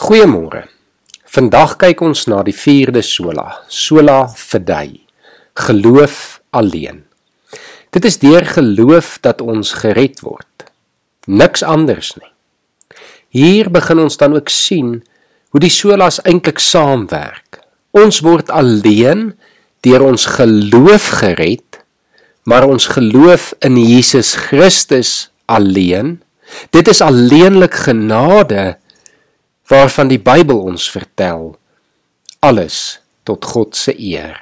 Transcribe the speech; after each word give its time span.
Goeiemôre. 0.00 0.62
Vandag 1.28 1.74
kyk 1.76 2.00
ons 2.00 2.22
na 2.24 2.38
die 2.40 2.54
4de 2.56 3.02
sola, 3.04 3.58
sola 3.68 4.22
fidei. 4.32 5.02
Geloof 5.60 6.40
alleen. 6.56 7.02
Dit 7.92 8.08
is 8.08 8.16
deur 8.22 8.48
geloof 8.48 9.18
dat 9.20 9.44
ons 9.44 9.74
gered 9.82 10.24
word. 10.24 10.64
Niks 11.28 11.60
anders 11.60 12.14
nie. 12.16 12.32
Hier 13.28 13.68
begin 13.68 14.00
ons 14.06 14.16
dan 14.16 14.38
ook 14.40 14.48
sien 14.48 15.02
hoe 15.52 15.60
die 15.60 15.74
solas 15.76 16.22
eintlik 16.24 16.64
saamwerk. 16.64 17.60
Ons 17.92 18.24
word 18.24 18.48
alleen 18.48 19.34
deur 19.84 20.08
ons 20.08 20.24
geloof 20.40 21.12
gered, 21.20 21.82
maar 22.48 22.64
ons 22.64 22.88
geloof 22.96 23.52
in 23.60 23.76
Jesus 23.76 24.32
Christus 24.48 25.28
alleen. 25.44 26.22
Dit 26.72 26.88
is 26.88 27.04
alleenlik 27.04 27.82
genade 27.84 28.79
waarvan 29.70 30.10
die 30.10 30.18
Bybel 30.18 30.58
ons 30.66 30.90
vertel 30.90 31.54
alles 32.42 33.00
tot 33.28 33.44
God 33.44 33.76
se 33.76 33.94
eer. 33.94 34.38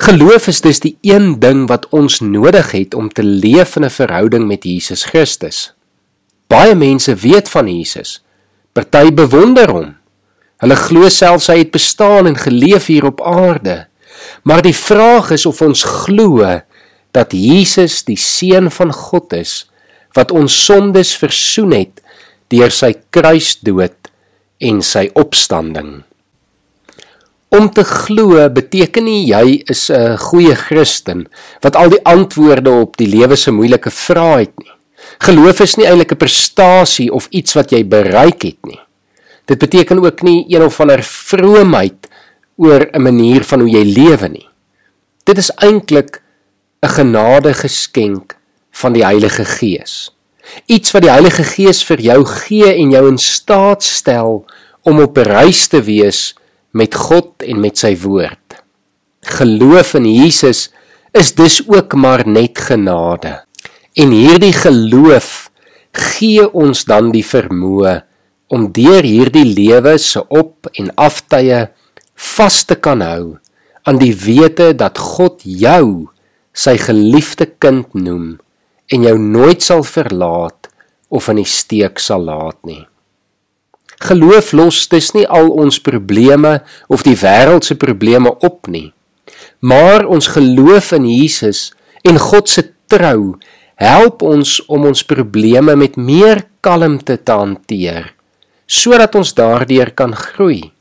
Geloof 0.00 0.48
is 0.52 0.60
dus 0.60 0.80
die 0.84 0.96
een 1.04 1.38
ding 1.40 1.64
wat 1.68 1.88
ons 1.96 2.20
nodig 2.20 2.70
het 2.76 2.94
om 2.94 3.08
te 3.08 3.24
leef 3.24 3.76
in 3.76 3.84
'n 3.84 3.90
verhouding 3.90 4.46
met 4.46 4.64
Jesus 4.64 5.04
Christus. 5.04 5.72
Baie 6.46 6.74
mense 6.74 7.14
weet 7.14 7.48
van 7.48 7.68
Jesus. 7.68 8.22
Party 8.72 9.12
bewonder 9.12 9.70
hom. 9.70 9.96
Hulle 10.56 10.76
glo 10.76 11.08
selfs 11.08 11.46
hy 11.46 11.58
het 11.58 11.70
bestaan 11.70 12.26
en 12.26 12.36
geleef 12.36 12.86
hier 12.86 13.04
op 13.04 13.20
aarde. 13.22 13.86
Maar 14.42 14.62
die 14.62 14.76
vraag 14.76 15.30
is 15.30 15.46
of 15.46 15.60
ons 15.62 15.82
glo 15.82 16.60
dat 17.10 17.32
Jesus 17.32 18.04
die 18.04 18.16
seun 18.16 18.70
van 18.70 18.92
God 18.92 19.32
is 19.32 19.70
wat 20.12 20.30
ons 20.30 20.64
sondes 20.64 21.16
versoen 21.16 21.72
het 21.72 22.00
deur 22.48 22.70
sy 22.70 22.94
kruisdood 23.10 24.05
en 24.58 24.82
sy 24.82 25.10
opstanding. 25.14 26.02
Om 27.48 27.68
te 27.70 27.84
glo 27.86 28.42
beteken 28.50 29.04
nie 29.04 29.26
jy 29.28 29.62
is 29.70 29.90
'n 29.90 30.16
goeie 30.18 30.54
Christen 30.54 31.28
wat 31.62 31.76
al 31.76 31.90
die 31.90 32.04
antwoorde 32.04 32.70
op 32.70 32.96
die 32.96 33.06
lewe 33.06 33.36
se 33.36 33.50
moeilike 33.50 33.90
vrae 33.90 34.38
het 34.38 34.58
nie. 34.58 34.72
Geloof 35.18 35.60
is 35.60 35.76
nie 35.76 35.86
eintlik 35.86 36.12
'n 36.12 36.16
prestasie 36.16 37.12
of 37.12 37.28
iets 37.30 37.54
wat 37.54 37.70
jy 37.70 37.84
bereik 37.84 38.42
het 38.42 38.66
nie. 38.66 38.80
Dit 39.46 39.58
beteken 39.58 40.04
ook 40.04 40.22
nie 40.22 40.44
een 40.48 40.62
of 40.62 40.80
ander 40.80 41.02
vroomheid 41.02 42.08
oor 42.56 42.88
'n 42.92 43.02
manier 43.02 43.44
van 43.44 43.60
hoe 43.60 43.70
jy 43.70 43.84
lewe 43.84 44.28
nie. 44.28 44.48
Dit 45.24 45.38
is 45.38 45.50
eintlik 45.56 46.22
'n 46.82 46.88
genade 46.88 47.54
geskenk 47.54 48.36
van 48.70 48.92
die 48.92 49.04
Heilige 49.04 49.44
Gees. 49.44 50.15
Iets 50.66 50.92
wat 50.94 51.04
die 51.06 51.12
Heilige 51.12 51.44
Gees 51.46 51.82
vir 51.86 52.02
jou 52.02 52.20
gee 52.28 52.72
en 52.74 52.92
jou 52.94 53.04
in 53.10 53.18
staat 53.18 53.84
stel 53.84 54.44
om 54.86 55.00
op 55.02 55.18
reis 55.18 55.66
te 55.68 55.82
wees 55.82 56.34
met 56.76 56.94
God 56.94 57.42
en 57.42 57.60
met 57.60 57.78
sy 57.78 57.94
woord. 58.02 58.60
Geloof 59.26 59.94
in 59.98 60.06
Jesus 60.06 60.68
is 61.16 61.34
dus 61.34 61.62
ook 61.66 61.94
maar 61.94 62.26
net 62.28 62.58
genade. 62.68 63.40
En 63.96 64.12
hierdie 64.12 64.52
geloof 64.52 65.50
gee 65.96 66.44
ons 66.52 66.84
dan 66.84 67.10
die 67.14 67.24
vermoë 67.24 68.02
om 68.52 68.68
deur 68.72 69.02
hierdie 69.02 69.46
lewe 69.48 69.96
se 69.98 70.22
op 70.28 70.68
en 70.76 70.92
aftye 71.00 71.66
vas 72.36 72.58
te 72.68 72.76
kan 72.78 73.02
hou 73.02 73.36
aan 73.86 73.98
die 73.98 74.12
wete 74.14 74.72
dat 74.76 74.98
God 74.98 75.42
jou 75.42 76.12
sy 76.56 76.76
geliefde 76.80 77.48
kind 77.62 77.94
noem 77.94 78.36
en 78.92 79.06
jou 79.06 79.16
nooit 79.18 79.62
sal 79.62 79.82
verlaat 79.86 80.70
of 81.08 81.28
in 81.32 81.40
die 81.42 81.48
steek 81.48 81.98
sal 82.02 82.26
laat 82.26 82.58
nie. 82.66 82.84
Geloof 84.06 84.52
los 84.52 84.82
dis 84.92 85.12
nie 85.16 85.24
al 85.26 85.48
ons 85.48 85.78
probleme 85.80 86.58
of 86.92 87.04
die 87.06 87.16
wêreld 87.16 87.64
se 87.64 87.78
probleme 87.80 88.32
op 88.44 88.68
nie. 88.68 88.92
Maar 89.60 90.04
ons 90.06 90.28
geloof 90.34 90.92
in 90.98 91.06
Jesus 91.08 91.70
en 92.04 92.20
God 92.20 92.48
se 92.48 92.66
trou 92.90 93.38
help 93.80 94.22
ons 94.22 94.58
om 94.72 94.86
ons 94.88 95.02
probleme 95.04 95.74
met 95.76 95.96
meer 95.96 96.44
kalmte 96.64 97.16
te 97.16 97.32
hanteer 97.32 98.12
sodat 98.66 99.14
ons 99.14 99.30
daardeur 99.30 99.92
kan 99.94 100.10
groei. 100.10 100.72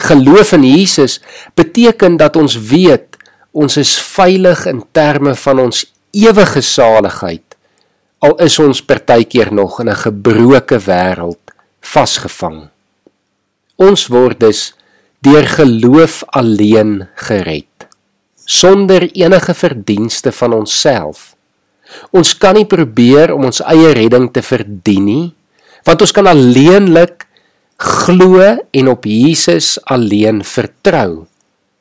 Geloof 0.00 0.54
in 0.56 0.64
Jesus 0.64 1.18
beteken 1.54 2.16
dat 2.16 2.36
ons 2.40 2.56
weet 2.56 3.18
ons 3.52 3.76
is 3.76 3.92
veilig 4.00 4.64
in 4.70 4.80
terme 4.96 5.34
van 5.36 5.60
ons 5.66 5.84
ewige 6.12 6.60
saligheid 6.60 7.56
al 8.18 8.36
is 8.44 8.58
ons 8.58 8.82
partykeer 8.84 9.52
nog 9.52 9.80
in 9.80 9.88
'n 9.88 9.96
gebroke 9.96 10.78
wêreld 10.78 11.40
vasgevang. 11.80 12.68
Ons 13.76 14.06
word 14.06 14.40
dus 14.40 14.74
deur 15.20 15.46
geloof 15.46 16.24
alleen 16.26 17.08
gered 17.14 17.70
sonder 18.50 19.06
enige 19.14 19.54
verdienste 19.54 20.32
van 20.32 20.52
onsself. 20.52 21.34
Ons 22.10 22.34
kan 22.38 22.56
nie 22.58 22.66
probeer 22.66 23.30
om 23.34 23.46
ons 23.46 23.62
eie 23.62 23.92
redding 23.94 24.26
te 24.34 24.42
verdien 24.42 25.06
nie, 25.06 25.26
want 25.86 26.02
ons 26.02 26.14
kan 26.14 26.26
alleenlik 26.26 27.26
glo 27.80 28.42
en 28.42 28.90
op 28.90 29.06
Jesus 29.06 29.76
alleen 29.86 30.42
vertrou. 30.44 31.29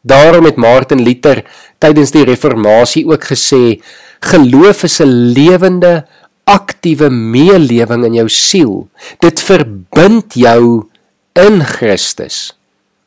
Daarom 0.01 0.45
het 0.45 0.55
Martin 0.55 1.03
Luther 1.03 1.43
tydens 1.77 2.11
die 2.15 2.23
reformatie 2.27 3.05
ook 3.07 3.23
gesê 3.31 3.81
Geloof 4.19 4.83
is 4.83 4.99
'n 4.99 5.31
lewende, 5.33 6.05
aktiewe 6.43 7.09
meelewing 7.09 8.05
in 8.05 8.13
jou 8.13 8.29
siel. 8.29 8.89
Dit 9.19 9.39
verbind 9.39 10.33
jou 10.33 10.89
in 11.33 11.63
Christus. 11.63 12.53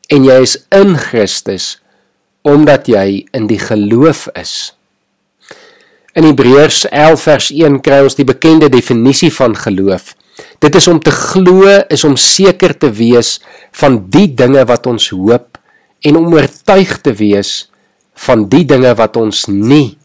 En 0.07 0.23
jy 0.23 0.41
is 0.41 0.57
in 0.71 0.97
Christus 0.97 1.79
omdat 2.43 2.87
jy 2.87 3.25
in 3.31 3.47
die 3.47 3.59
geloof 3.59 4.27
is. 4.35 4.73
In 6.13 6.27
Hebreërs 6.27 6.83
11 6.91 7.21
vers 7.21 7.47
1 7.55 7.79
kry 7.81 8.01
ons 8.03 8.17
die 8.19 8.27
bekende 8.27 8.69
definisie 8.69 9.31
van 9.33 9.55
geloof. 9.55 10.11
Dit 10.59 10.75
is 10.75 10.87
om 10.87 10.99
te 10.99 11.11
glo 11.11 11.79
is 11.87 12.03
om 12.03 12.17
seker 12.19 12.77
te 12.77 12.91
wees 12.91 13.39
van 13.71 14.09
die 14.09 14.27
dinge 14.27 14.65
wat 14.65 14.87
ons 14.91 15.09
hoop 15.15 15.52
en 16.03 16.19
om 16.19 16.33
oortuig 16.33 16.97
te 17.01 17.13
wees 17.15 17.69
van 18.25 18.47
die 18.51 18.63
dinge 18.67 18.91
wat 18.99 19.17
ons 19.17 19.45
nie 19.47 19.97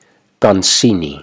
kan 0.42 0.62
sien 0.62 1.00
nie. 1.02 1.18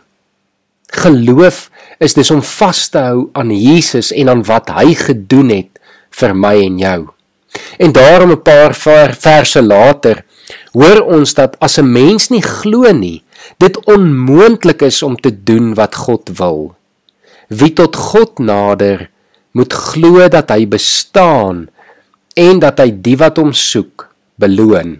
Geloof 0.95 1.69
is 2.03 2.15
dis 2.15 2.31
om 2.31 2.43
vas 2.43 2.81
te 2.91 3.01
hou 3.07 3.25
aan 3.39 3.51
Jesus 3.55 4.11
en 4.15 4.31
aan 4.31 4.43
wat 4.47 4.71
hy 4.75 4.93
gedoen 4.99 5.51
het 5.53 5.81
vir 6.19 6.35
my 6.35 6.55
en 6.67 6.79
jou. 6.79 7.01
En 7.79 7.91
daarom 7.91 8.31
'n 8.31 8.43
paar 8.43 8.73
verse 9.15 9.61
later 9.61 10.23
hoor 10.73 11.01
ons 11.01 11.33
dat 11.33 11.55
as 11.59 11.77
'n 11.79 11.91
mens 11.91 12.29
nie 12.29 12.41
glo 12.41 12.91
nie, 12.91 13.23
dit 13.57 13.85
onmoontlik 13.85 14.81
is 14.81 15.03
om 15.03 15.15
te 15.15 15.43
doen 15.43 15.73
wat 15.73 15.95
God 15.95 16.29
wil. 16.37 16.75
Wie 17.47 17.73
tot 17.73 17.95
God 17.95 18.39
nader, 18.39 19.09
moet 19.51 19.73
glo 19.73 20.27
dat 20.27 20.49
hy 20.49 20.67
bestaan 20.67 21.69
en 22.33 22.59
dat 22.59 22.79
hy 22.79 22.91
die 22.91 23.17
wat 23.17 23.37
hom 23.37 23.53
soek 23.53 24.14
beloon. 24.41 24.99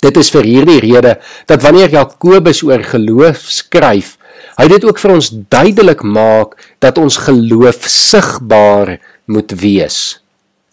Dit 0.00 0.16
is 0.16 0.30
vir 0.32 0.46
hierdie 0.48 0.78
rede 0.80 1.16
dat 1.50 1.62
wanneer 1.64 1.92
Jakobus 1.92 2.62
oor 2.64 2.82
geloof 2.86 3.42
skryf, 3.52 4.16
hy 4.56 4.66
dit 4.70 4.84
ook 4.86 5.00
vir 5.02 5.14
ons 5.16 5.28
duidelik 5.52 6.04
maak 6.06 6.56
dat 6.80 6.98
ons 7.00 7.18
geloof 7.26 7.84
sigbaar 7.90 8.96
moet 9.28 9.52
wees. 9.60 10.20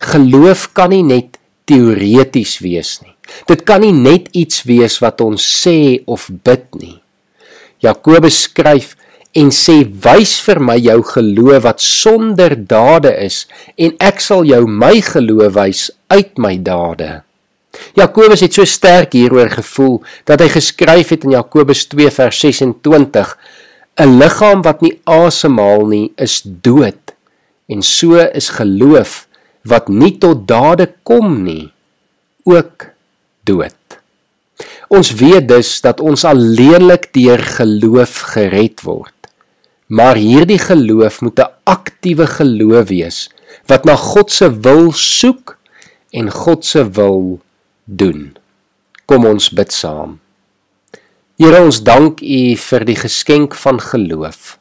Geloof 0.04 0.70
kan 0.78 0.94
nie 0.94 1.04
net 1.04 1.40
teoreties 1.68 2.58
wees 2.64 2.98
nie. 3.04 3.14
Dit 3.50 3.66
kan 3.68 3.84
nie 3.84 3.92
net 3.92 4.30
iets 4.32 4.64
wees 4.68 5.02
wat 5.04 5.20
ons 5.26 5.44
sê 5.44 6.00
of 6.08 6.30
bid 6.32 6.70
nie. 6.80 6.96
Jakobus 7.84 8.46
skryf 8.48 8.96
en 9.38 9.52
sê 9.54 9.82
wys 10.06 10.38
vir 10.46 10.62
my 10.64 10.78
jou 10.80 10.98
geloof 11.12 11.66
wat 11.68 11.84
sonder 11.84 12.56
dade 12.56 13.12
is 13.22 13.44
en 13.76 13.94
ek 14.00 14.24
sal 14.24 14.48
jou 14.48 14.64
my 14.66 14.96
geloof 15.04 15.58
wys 15.60 15.88
uit 16.14 16.40
my 16.42 16.56
dade. 16.58 17.27
Jakobus 17.98 18.44
het 18.46 18.54
so 18.54 18.66
sterk 18.66 19.14
hieroor 19.14 19.50
gevoel 19.50 20.02
dat 20.26 20.42
hy 20.44 20.50
geskryf 20.54 21.10
het 21.10 21.24
in 21.24 21.36
Jakobus 21.38 21.86
2 21.92 22.12
vers 22.12 22.40
26: 22.40 23.38
'n 23.98 24.18
liggaam 24.20 24.62
wat 24.62 24.82
nie 24.82 25.00
asemhaal 25.04 25.88
nie 25.88 26.12
is 26.16 26.42
dood 26.44 27.14
en 27.68 27.82
so 27.82 28.16
is 28.16 28.50
geloof 28.50 29.28
wat 29.68 29.90
nie 29.90 30.18
tot 30.18 30.48
dade 30.48 30.94
kom 31.04 31.44
nie 31.44 31.72
ook 32.46 32.88
dood. 33.44 33.74
Ons 34.88 35.12
weet 35.20 35.48
dus 35.50 35.82
dat 35.84 36.00
ons 36.00 36.24
alleenlik 36.24 37.10
deur 37.14 37.42
geloof 37.60 38.22
gered 38.34 38.82
word. 38.88 39.14
Maar 39.88 40.20
hierdie 40.20 40.60
geloof 40.60 41.22
moet 41.22 41.40
'n 41.40 41.52
aktiewe 41.64 42.28
geloof 42.28 42.88
wees 42.88 43.30
wat 43.68 43.86
na 43.86 43.96
God 43.96 44.32
se 44.32 44.48
wil 44.62 44.92
soek 44.92 45.58
en 46.12 46.32
God 46.32 46.66
se 46.66 46.84
wil 46.92 47.40
doen. 47.88 48.38
Kom 49.08 49.26
ons 49.26 49.50
bid 49.50 49.72
saam. 49.74 50.20
Here 51.40 51.64
ons 51.64 51.82
dank 51.84 52.22
U 52.22 52.44
vir 52.60 52.86
die 52.86 53.00
geskenk 53.00 53.56
van 53.56 53.80
geloof. 53.82 54.58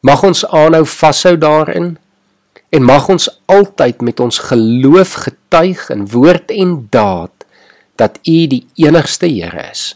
Mag 0.00 0.22
ons 0.24 0.44
aanhou 0.48 0.84
vashou 0.86 1.36
daarin 1.36 1.96
En 2.68 2.84
mag 2.84 3.08
ons 3.08 3.28
altyd 3.48 4.00
met 4.04 4.20
ons 4.20 4.38
geloof 4.50 5.12
getuig 5.24 5.88
in 5.88 6.04
woord 6.12 6.52
en 6.52 6.74
daad 6.90 7.46
dat 7.96 8.20
U 8.28 8.36
die 8.46 8.66
enigste 8.76 9.30
Here 9.30 9.70
is. 9.70 9.94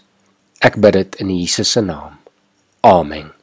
Ek 0.64 0.80
bid 0.80 0.96
dit 0.96 1.20
in 1.20 1.28
Jesus 1.36 1.76
se 1.76 1.84
naam. 1.84 2.16
Amen. 2.80 3.41